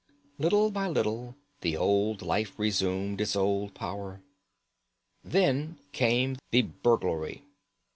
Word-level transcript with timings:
Little 0.39 0.71
by 0.71 0.87
little 0.87 1.35
the 1.59 1.77
old 1.77 2.23
life 2.23 2.57
resumed 2.57 3.21
its 3.21 3.35
old 3.35 3.75
power. 3.75 4.23
Then 5.23 5.77
came 5.91 6.37
the 6.49 6.63
burglary. 6.63 7.43